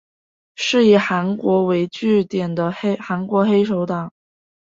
[0.55, 4.11] 是以韩国为据点的韩国黑手党。